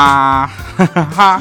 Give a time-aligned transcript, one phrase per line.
[0.00, 1.40] 啊，哈哈哈。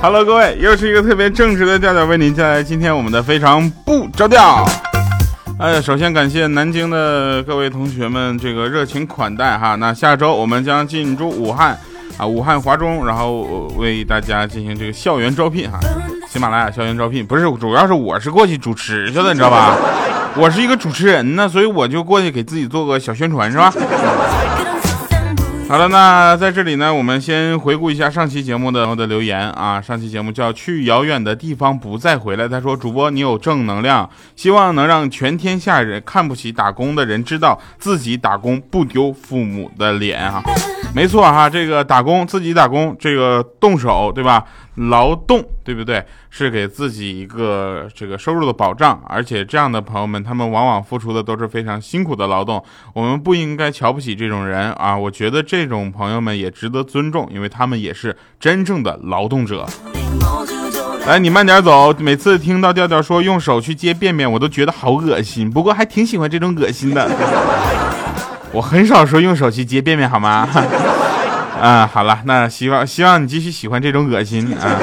[0.00, 4.64] Hello，各位，又是一个特别正直的调调为您带来今天我们的非常不着调。
[5.58, 9.74] 哎，首先感谢南京的各位同学们这个热情款待哈。
[9.74, 11.76] 那下周我们将进驻武汉
[12.16, 15.80] 啊，武汉华中，然后为大家进行这个校园招聘哈。
[16.28, 19.74] 喜马拉雅校园招聘不是，主要是我是过去主持去的，你知道吧？
[20.36, 23.74] 我是一个主持人呢，所以我就过去给自己做个小宣传，是吧？
[25.68, 29.78] 好了，那在这里呢，我们先回顾一下上期节目的的留言啊。
[29.78, 32.48] 上期节目叫“去遥远的地方不再回来”。
[32.48, 40.42] 他说：“主播你有正能量，希望能让全天下人看不起打工的人知道自己打工不丢父母的脸啊。”
[40.94, 44.44] 没错哈，这个打工自己打工，这个动手对吧？
[44.74, 46.04] 劳动对不对？
[46.30, 52.62] 是给自己一个这个收入的保障，而且这样的朋友们，他们往往付出的都是非常辛苦的劳动。
[52.94, 54.96] 我们不应该瞧不起这种人啊！
[54.96, 59.66] 我觉得这种朋友们也值得尊重，因为他们也是真正的劳动者。
[61.06, 61.92] 来，你慢点走。
[61.98, 65.48] 每次听到调调说用手去接便便，我都觉得好恶心。
[65.48, 67.08] 不过还挺喜欢这种恶心的。
[68.52, 70.48] 我很少说用手去接便便，好吗？
[71.60, 74.78] 啊，好了，那希望希望你继续喜欢这种恶心啊！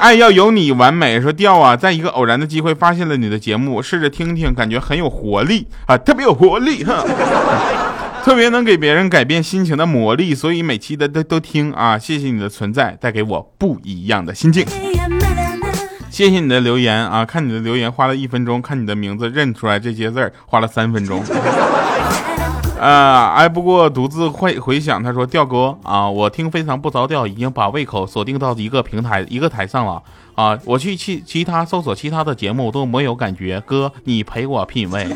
[0.00, 1.20] 爱要有你完美。
[1.20, 7.04] 说调啊，在一个偶然的机会发现了你的节目，试着听听，感觉很有活力啊，特别有活力哈，
[8.24, 11.96] 特别能给别人改变心情的魔力，所以每期的都都听啊！
[11.96, 14.66] 谢谢你的存在，带给我不一样的心境。
[16.10, 21.22] 谢谢你的留言啊，看你的留言花了一分钟，看你的名字认出来这些字花了三分钟。
[22.78, 25.02] 啊，挨不过独自回回想。
[25.02, 30.02] 他说：“调哥啊，我听非常不着调，已经把胃口锁定到一个平台一个台上了
[30.34, 30.58] 啊。
[30.64, 33.60] 我去其其他搜索其他的节目都没有感觉。
[33.66, 35.06] 哥，你陪我品味，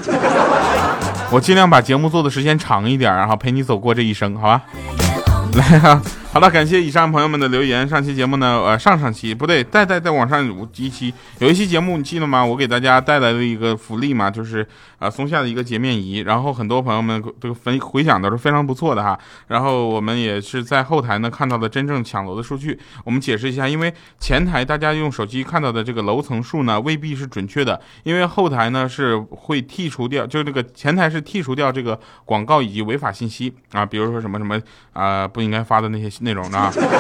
[1.30, 4.62] 我尽量把节目做的时间长一点，然后陪你走过这一生，好吧？
[5.54, 6.02] 来啊。”
[6.32, 7.86] 好了，感谢以上朋友们的留言。
[7.86, 10.42] 上期节目呢，呃，上上期不对，再再再往上
[10.74, 12.42] 一期，有一期节目你记得吗？
[12.42, 14.66] 我给大家带来了一个福利嘛，就是
[15.02, 16.18] 啊，松下的一个洁面仪。
[16.18, 19.18] 然后很多朋友们这个分回想都是非常不错的哈。
[19.48, 22.78] 然后我们也是在后台呢看到了真正抢楼的数据。
[23.04, 34.60] 我们解释一下，因为前台大家用手机看到的这个楼层数呢未必是准确的，因为后台呢是会剔除掉，就是这个前台是剔除掉这个广告以及违法信息啊，比如说什么什么
[34.92, 36.12] 啊不应该发的那些。
[36.20, 36.58] 内容的，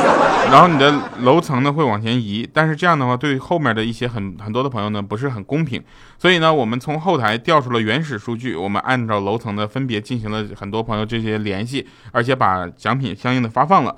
[0.50, 5.80] 然后你的楼层呢会往前移，但是这样的话对后面的一些很很多的朋友呢不是很公平，
[6.18, 13.94] 所以呢我们从后台调出了原原始数据，我们按照楼层的分别进行了很多朋友这些联系，而且把奖品相应的发放了。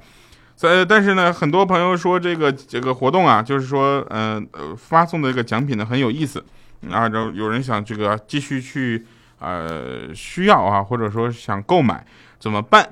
[0.57, 6.45] 在但是呢很多朋友说这个这个活动啊，就是说嗯呃发送的这个奖品呢很有意思，
[6.91, 9.07] 啊后有人想这个继续去
[9.39, 12.05] 呃需要啊或者说想购买
[12.41, 12.89] 怎么办？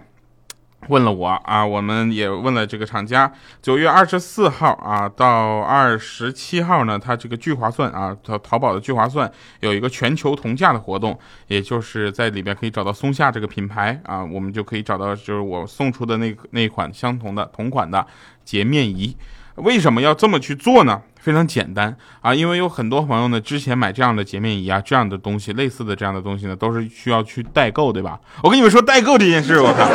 [0.89, 3.31] 问了我啊，我们也问了这个厂家。
[3.61, 18.05] 九月二十四号啊到二十七号呢，它这个聚划算啊，淘淘宝的聚划算有一个全球同价的活动，也就是在里边可以找到松下这个品牌啊，我们就可以找到就是我送出的那那款相同的同款的
[18.45, 19.17] 洁面仪。
[19.57, 21.03] 为什么要这么去做呢？
[21.21, 28.19] 非常简单啊，因为有很多朋友呢之前买这样的洁面仪啊，这样的东西类似的这样的东西呢，都是需要去代购，对吧？
[28.43, 29.87] 我跟你们说代购这件事，我靠。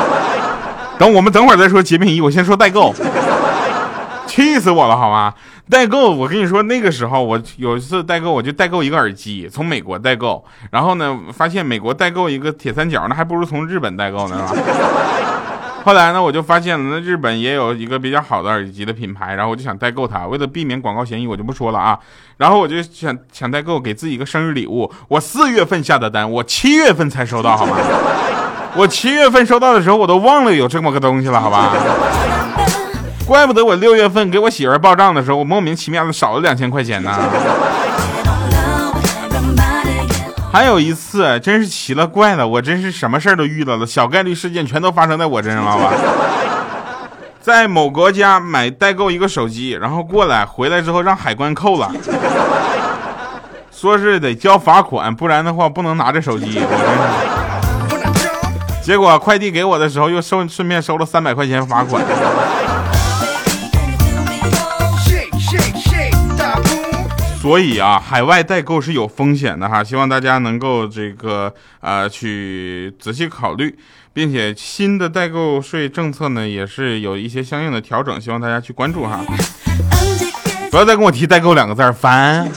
[0.97, 2.93] 等我们等会儿再说洁面仪，我先说代购，
[4.25, 5.33] 气死我了，好吗？
[5.69, 14.47] 代购，我跟你说，那个时候我有一次代购，我就代购一个耳机，从美国代购，然后呢，发现美国代购一个铁三角，那还不如从日本代购呢，
[15.83, 21.99] 后来呢，我就发现了，那日本也有一个比较好的耳机的品牌，然后我就想代购它，为了避免广告嫌疑，我就不说了啊。
[22.37, 24.91] 然后我就想想代购，给自己一个生日礼物。
[25.09, 27.77] 我四月份下的单，我七月份才收到，好吗？
[28.77, 31.73] 我七月份收到的时候，我都忘了有这么个东西了，好吧？
[33.25, 37.11] 怪不得我六月份给我媳妇儿报账的时候，我莫名其妙的少了两千块钱呢。
[40.53, 45.91] 还有一次，真是奇了怪了，我真是什么事儿都遇到了，小概率事件全都发生在我身上了，好吧？
[47.41, 51.91] 在某国家买代购一个手机，然后过来回来之后让海关扣了，
[53.71, 56.59] 说是得交罚款，不然的话不能拿着手机。
[56.59, 57.46] 我真是。
[58.87, 62.01] 结果快递给我的时候，又收顺便收了三百块钱罚款。
[67.41, 73.77] 所以啊，海外代购是有风险的哈，希望大家能够这个呃去仔细考虑，
[74.13, 79.19] 并且新的代购税政策呢也是有一些相应的调整，希望大家去关注哈。
[80.71, 82.49] 不要再跟我提代购两个字儿，烦。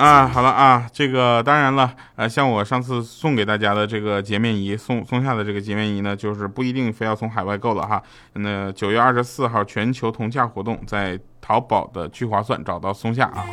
[0.00, 8.02] 啊，好了啊，这个当然了，呃，像我上次送给大家的这个洁面仪，松松下的这个洁面仪呢，就是不一定非要从海外购了哈。
[8.32, 13.44] 那九月二十四号全球同价活动，在淘宝的聚划算找到松下啊，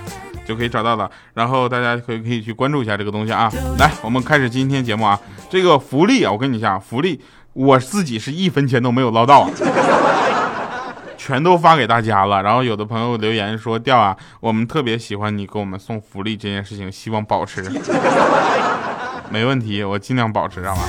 [0.46, 1.12] 就可以找到了。
[1.34, 3.52] 然后大家可以可以去关注一下这个东西啊。
[3.78, 5.20] 来，我们开始今天节目啊。
[5.50, 7.22] 这个福利啊，我跟你讲，福利
[7.52, 9.50] 我自己是一分钱都没有捞到啊。
[11.28, 17.62] 全都发给大家了，然后有的朋友留言说：“调啊，我们特别喜欢你给我们送福利这件事情，希望保持。
[19.30, 20.82] ”没问题，我尽量保持，知道吧？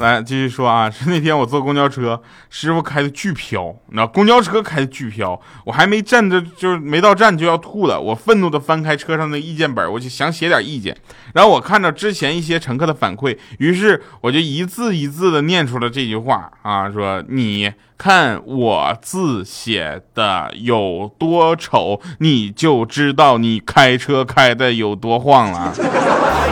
[0.00, 2.20] 来继续说啊， 是那天我坐公交车，
[2.50, 8.00] 师傅开的巨飘，那公交车开的巨飘，我还没站着，就是没到站就要吐了。
[8.00, 10.96] 我愤怒的翻开车上的意见本，我就想写点意见。
[11.34, 25.74] 然后我看到之前一些乘客的反馈，于是我就一字一字的念出了这句话啊，说你看我字写的有多丑，你就知道你开车开的有多晃了。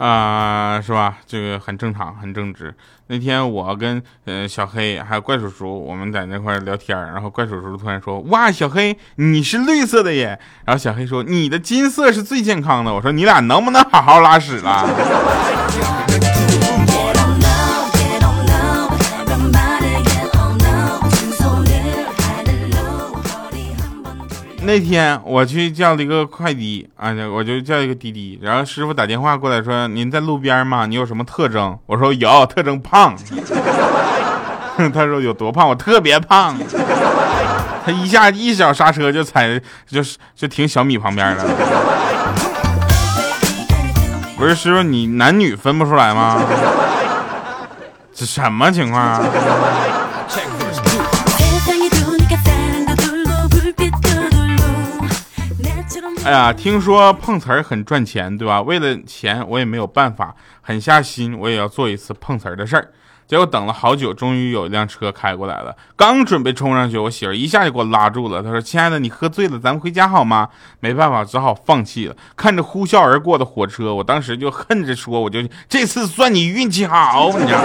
[0.00, 1.18] 啊，是吧？
[1.26, 2.74] 这个很正常，很正直。
[3.08, 14.88] 那天我跟呃小黑还有怪叔叔，我们在那块聊天，然后怪叔叔突然说：“哇，小黑你是绿色的耶！”然后小黑说：“你的金色是最健康的。”我说：“你俩能不能好好拉屎了？”
[24.70, 30.86] 那天我去叫了一个快递啊，我就叫一个滴滴，然后师傅打电话过来说：“您在路边吗？
[30.86, 33.16] 你有什么特征？”我说：“有特征，胖。
[34.94, 35.68] ”他说：“有多胖？
[35.68, 36.56] 我特别胖。
[37.84, 41.44] ”他一下一脚刹车就踩，就是就停小米旁边了。
[44.38, 46.40] 不是师傅，你男女分不出来吗？
[48.14, 49.20] 这什么情况啊？
[56.22, 58.60] 哎呀，听说碰瓷儿很赚钱，对吧？
[58.60, 62.92] 为了钱，我也没有办法，狠下心，我也要做一次碰瓷儿的事儿。
[63.26, 65.74] 结果等了好久，终于有一辆车开过来了。
[65.96, 68.42] 刚准备冲上去，我媳妇一下就给我拉住了。
[68.42, 70.48] 她说：“亲爱的，你喝醉了，咱们回家好吗？”
[70.80, 72.14] 没办法，只好放弃了。
[72.36, 77.62] 看着呼啸而过的火车，我当时就恨着说：“我就这次算你运气好，你知道。”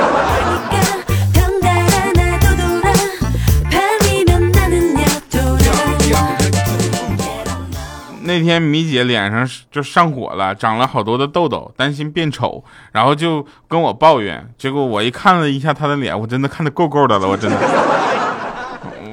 [8.38, 12.62] 那天米姐脸上就上火了，长了好多的痘痘，担心变丑，
[12.92, 14.46] 然后就跟我抱怨。
[14.58, 17.58] 结果我一看了一下她的脸，我真的看的够够的了，我真的。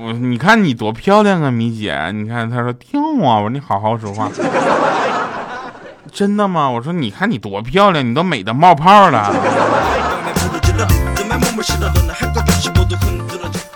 [0.05, 2.11] 我你看你多漂亮啊，米姐！
[2.13, 4.29] 你看她说跳啊，我说你好好说话。
[6.11, 6.69] 真的吗？
[6.69, 9.33] 我说你看你多漂亮，你都美的冒泡了。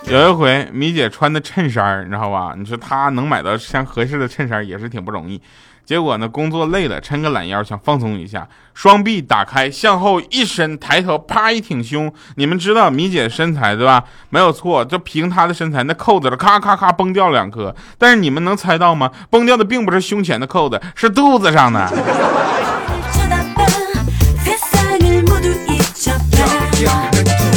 [0.09, 2.53] 有一回，米姐穿的衬衫，你知道吧？
[2.57, 5.41] 你说她能买到像合适的衬衫也是挺不容易。
[5.85, 12.11] 结果呢，工作累了，抻个懒腰想放松一下，双臂打开，向后一伸，抬头，啪一挺胸。
[12.35, 14.05] 你们知道米姐身材对吧？
[14.29, 17.75] 没有错，就凭她的身材，那扣子咔咔咔崩掉两颗。
[17.97, 19.11] 但是你们能猜到吗？
[19.29, 21.85] 崩掉的并不是胸前的扣子，是肚子上的。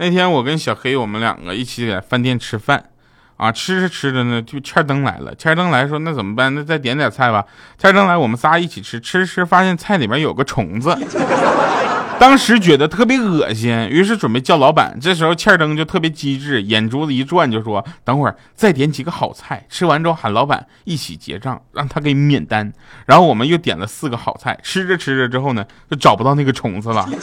[0.00, 2.82] 那天我跟小黑，我们两个一起在饭店吃饭，
[3.36, 5.34] 啊，吃着吃着呢，就欠灯来了。
[5.34, 6.54] 欠灯来说，那怎么办？
[6.54, 7.44] 那再点点菜吧。
[7.76, 10.96] 欠灯来，我们仨一起吃，吃吃发现菜里面有个虫子，
[12.18, 14.98] 当时觉得特别恶心，于是准备叫老板。
[14.98, 22.72] 这时候欠灯就特别机智，眼珠子一转就说：“等会儿再点几个好菜，吃完之后喊老板一起结账，让他给免单。”
[23.04, 27.06] 然后我们又点了四个好菜，吃着吃着之后呢，就找不到那个虫子了。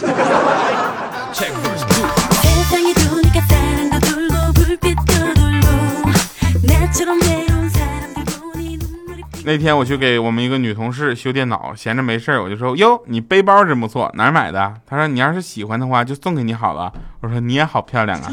[9.48, 16.92] 那天我去给我们一个女同事修电脑，闲着没事儿我就说：“哟，你背包真不错，哪儿买的？”她说：“你要是喜欢的话，就送给你好了。”
[17.24, 18.30] 我说：“你也好漂亮啊。”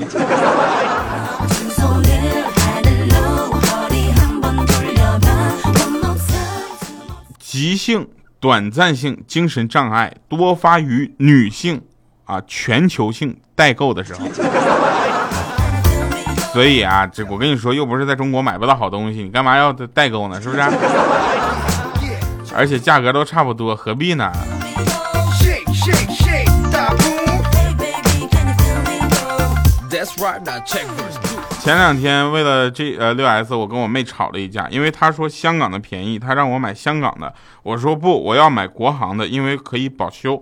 [7.38, 8.08] 急性
[8.40, 11.80] 短暂性精神障碍多发于女性
[12.24, 14.26] 啊，全球性代购的时候。
[16.54, 20.40] 所以啊，这我跟你说，又不是在中国买不到好东西，你干嘛要代购呢？
[20.40, 20.62] 是不是？
[22.54, 24.32] 而且价格都差不多，何必呢？
[31.58, 37.34] 前两天为了这呃六 S，我跟我妹吵了一架，因为她说香港的便宜，她让我买香港的，
[37.64, 40.40] 我说不，我要买国行的，因为可以保修。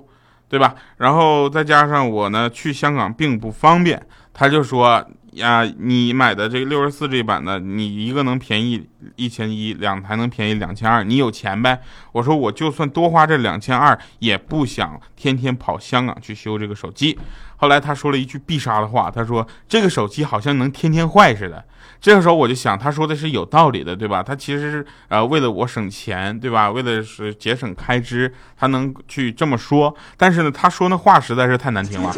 [0.50, 0.74] 对吧？
[0.98, 5.02] 然后再加上我呢去香港并不方便，她就说。
[5.32, 8.86] 呀，你买的这个六十四 G 版的，你一个能便宜
[9.16, 11.80] 一千一，两台能便宜两千二，你有钱呗？
[12.12, 17.18] 我说我就算多花这两千二，也不想天天跑香港去修这个手机。
[17.56, 21.64] 后来他说了一句必杀的话，他说这个手机好像能天天坏似的。
[22.00, 24.22] 这个时候我就想，他说的是有道理的，对吧？
[24.22, 26.70] 他其实是呃为了我省钱，对吧？
[26.70, 29.94] 为了是节省开支，他能去这么说。
[30.16, 32.12] 但是呢，他说那话实在是太难听了。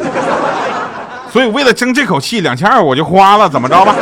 [1.35, 3.93] 所以为了争这口气，两千二我就花了，怎么着吧？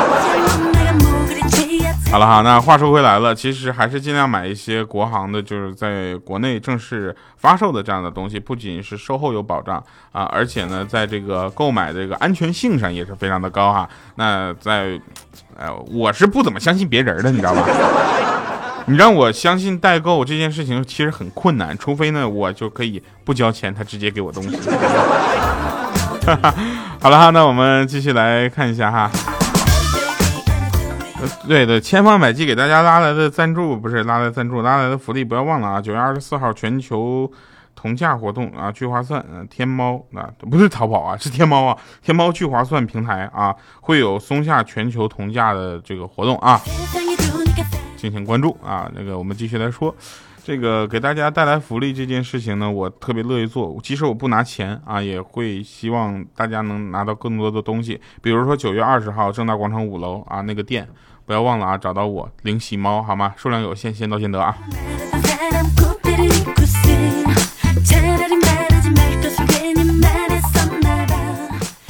[2.11, 13.89] 好了哈，那话说回来了，其实还是尽量买一些国行的，就是在国内正式发售的这样的东西，不仅是售后有保障啊，而且呢，在这个购买这个安全性上也是非常的高哈。
[14.13, 15.01] 那在，
[15.57, 17.67] 呃，我是不怎么相信别人的，你知道吧？
[18.85, 24.55] 你让我相信代购这件事情其实很困难，除非呢，我就可以不交钱，他直接给我东西。
[27.03, 29.12] 好了哈，那我们继续来看一下哈。
[31.45, 35.81] 对的，千方百计给大家拉来的赞助，不是拉来赞助，拉来的福利，不要忘了啊！
[35.81, 37.29] 九月二十四号全球
[37.75, 46.62] 同价活动啊，聚划算，天猫啊，不是淘宝啊，是天猫啊， 天猫聚划算平台啊，会有松下全球同价的这个活动啊，
[47.98, 48.89] 敬请关注啊。
[48.95, 49.93] 那个，我们继续来说。
[50.45, 53.79] 这个给大家带来福利这件事情呢，我特别乐意做。
[53.81, 58.01] 即使我不拿钱啊，也会希望大家能拿到更多的东西。
[58.21, 60.85] 比如说九月二十号正大广场五楼啊那个店，
[61.25, 63.33] 不要忘了啊，找到我领喜猫好吗？
[63.38, 64.57] 数量有限，先到先得啊。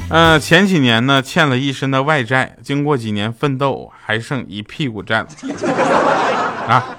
[0.10, 5.26] 嗯，前几年呢欠了一身的外债，经过几年奋斗，还剩一屁股债
[6.70, 6.98] 啊。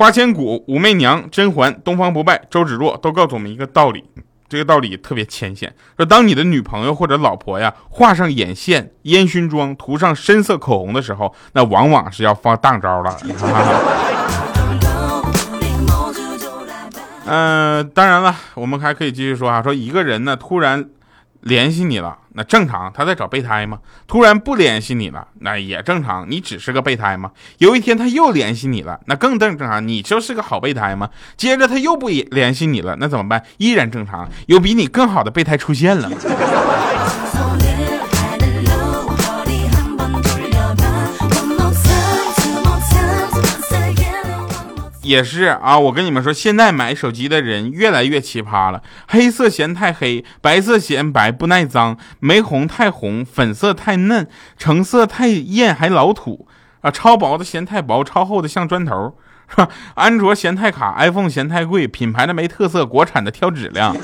[0.00, 4.02] 花千骨、武媚娘、甄嬛、东方不败、周芷若都告诉我们一个道理，
[4.48, 13.14] 这个道理特别浅显，说当你的女朋友或者老婆呀画上眼线、烟熏妆、涂上深色口红的时候，那往往是要放大招了。
[17.26, 20.88] 嗯， 当然了，我们还可以继续说啊，说一个人呢突然。
[21.40, 23.78] 联系你了，那正常，他在找备胎吗？
[24.06, 27.30] 突然不联系你了，那也正常，你只是个备胎吗？
[27.58, 31.08] 有一天他又联系你了，那更正常，你就是个好备胎吗？
[31.36, 33.42] 接着他又不联系你了，那怎么办？
[33.56, 36.10] 依然正常，有比你更好的备胎出现了。
[45.02, 48.82] 也是啊，我跟你们说，现在买手机的人越来越奇葩了。
[49.08, 54.28] 黑色嫌太黑，白色嫌白不耐脏，玫红太红，粉色太嫩，
[54.58, 56.46] 橙色太艳还老土
[56.82, 56.90] 啊！
[56.90, 59.14] 超薄的嫌太薄，超厚的像砖头，
[59.48, 59.68] 是吧？
[59.94, 63.96] 安卓嫌太卡，iPhone 嫌太贵，品牌的没特色，国产的挑质量，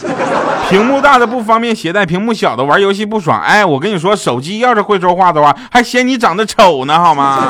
[0.71, 3.39] 屏幕大的不方便携带，屏幕小的玩游戏不爽。
[3.41, 7.49] 哎，我跟你说，手机要是会说话的话，还嫌你长得丑呢，好吗？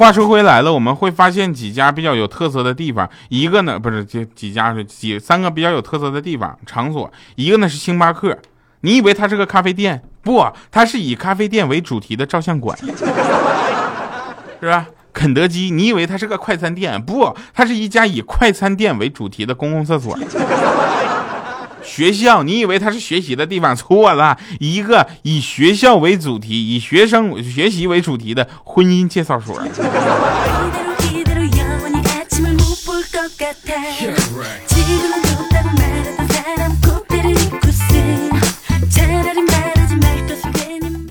[0.00, 3.06] 话说回来了，我们会发现几家比较有特色的地方。
[3.28, 7.12] 一个呢，不是几几家是几三个比较有特色的地方场所。
[7.34, 8.34] 一个呢是星巴克，
[8.80, 10.02] 你以为它是个咖啡店？
[10.22, 12.74] 不，它是以咖啡店为主题的照相馆，
[14.58, 14.86] 是吧？
[15.12, 16.98] 肯德基，你以为它是个快餐店？
[17.02, 20.18] 不，它是一家以快餐店为主题的公共厕所。
[21.82, 23.74] 学校，你以为它是学习的地方？
[23.74, 29.60] 错了，一个以学校为主题、以学生学习为主题的婚姻介绍所。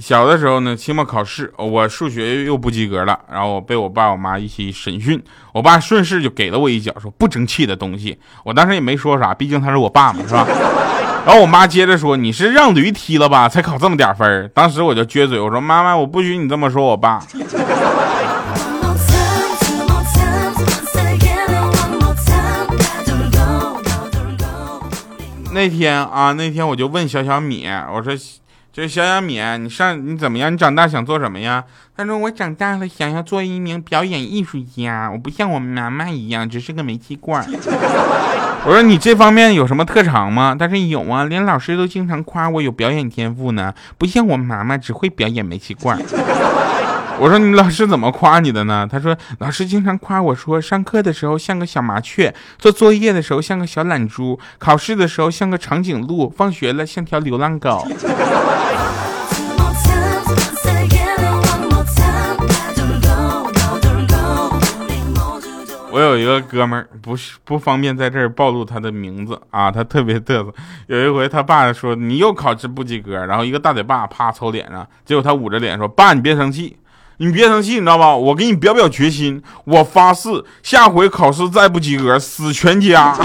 [0.09, 5.23] 小的时候呢，期末考试，我数学又不及格了，然后被我爸我妈一起审讯，
[5.53, 8.17] 我爸顺势就给了我一脚，说不争气的东西。
[8.43, 10.47] 我当时也没说啥，毕竟他是我爸嘛，是吧？
[11.27, 17.21] 然后我妈接着说，你是让驴踢了吧，才考这么点分当时我就撅嘴，我说妈妈，我不许你这么说我爸。
[25.53, 28.17] 那天啊，那天我就问小小米，我说。
[28.87, 30.51] 小小米，你上你怎么样？
[30.53, 31.63] 你长大想做什么呀？
[31.97, 37.45] 他说我长大了想要做一名表演艺术家，我不像我妈妈一样只是个煤气罐。
[38.65, 40.55] 我说你这方面有什么特长吗？
[40.57, 45.97] 他说有啊，连老师都经常夸我有表演天赋呢，不像我妈妈只会表演煤气罐。
[47.21, 48.87] 我说你老师怎么夸你的呢？
[48.89, 57.85] 他说老师经常夸我说上课的时候像个小麻雀，做作业的时候像个小懒猪，考试的时候像个长颈鹿，放学了像条流浪狗。
[65.91, 70.53] 我有一个哥们儿，不是不方便在这儿暴露他的名字啊，他特别嘚瑟。
[70.87, 76.77] 有一回他爸说你又考试不及格，然后一个大嘴巴啪抽脸上，结果他捂着脸说爸你别生气，
[77.21, 78.15] 你别生气，你知道吧？
[78.15, 80.29] 我给你表表决心，我发誓
[80.63, 83.13] 下回考试再不及格死全家。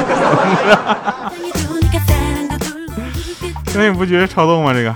[3.76, 4.74] 那你不觉得超逗吗？
[4.74, 4.90] 这个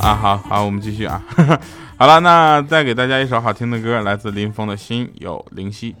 [0.00, 1.22] 啊，好好，我们继续啊。
[1.96, 5.96] 好了，那再给大家一首好听的歌，来自林峰的心有灵犀。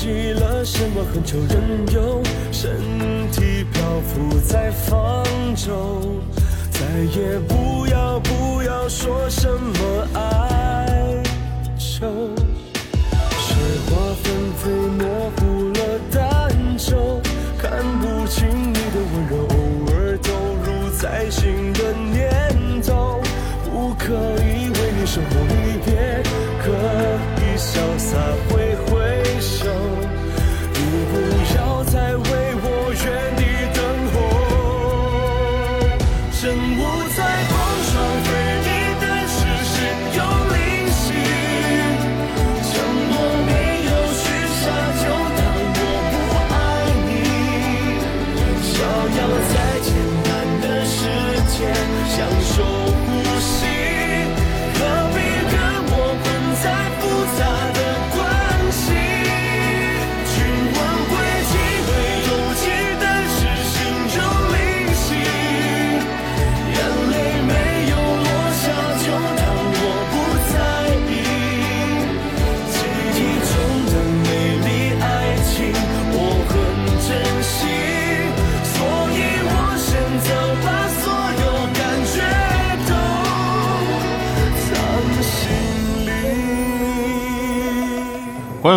[0.00, 2.70] 记了什么很久任由身
[3.30, 5.22] 体漂浮在方
[5.54, 6.00] 舟，
[6.70, 6.80] 再
[7.14, 11.22] 也不要不要说什么哀
[11.76, 12.06] 愁，
[13.38, 13.54] 雪
[13.90, 17.20] 花纷飞模糊了单舟，
[17.58, 19.54] 看不清你的温柔，偶
[19.92, 20.32] 尔投
[20.64, 23.20] 入在心的念头，
[23.70, 24.70] 不可以。
[25.06, 26.22] 生活离别，
[26.62, 26.70] 可
[27.42, 28.16] 以潇洒。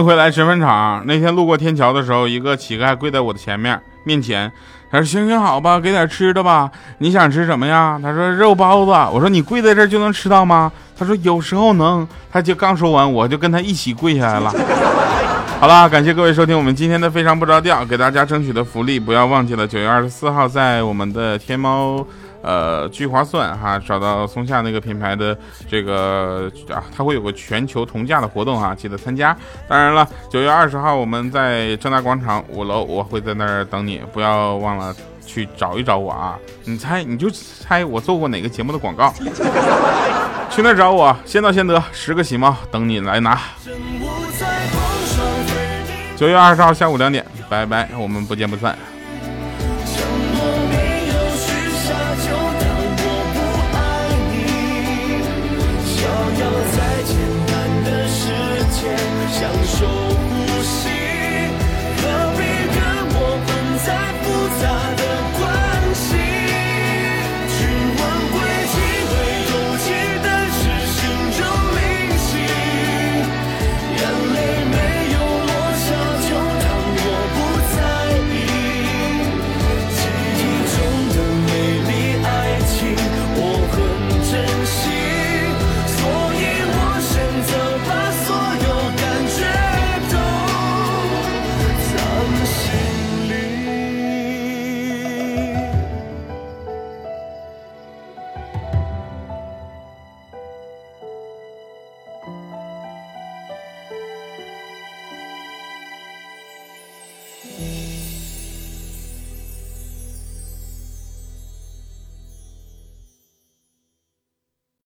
[0.04, 1.04] 回来，神坟场。
[1.06, 4.52] 那天路过天桥的时候，一个乞丐跪在我的前面面前，
[4.92, 6.70] 他说：“行行好吧，给点吃的吧。
[7.00, 14.54] 你想吃什么呀？”他说：“肉包子。”我说：“你跪在这儿就能吃到吗？”他说：“有时候能。”他就刚说完，我就跟他一起跪下来了。
[15.60, 22.06] 好了，感谢各位收听我们今天的非常不着调，给大家争取的福利，不要忘记了，九月二十四号在我们的天猫。
[22.44, 25.36] 呃，聚划算哈，找到松下那个品牌的
[25.68, 29.36] 这个啊，它会有个全球同价的活动哈，记得参加。
[29.68, 34.94] 当然了，九月二十号我们在正大广场五楼，我会在那儿等你，不要忘了
[35.26, 36.38] 去找一找我啊！
[36.66, 39.14] 你猜，你就猜我做过哪个节目的广告？
[40.52, 43.40] 去那儿找我，先到先得，十个喜猫等你来拿。
[46.16, 48.78] 九月二十号下午两点，拜拜，我们不见不散。